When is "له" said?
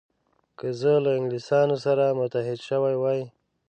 1.03-1.11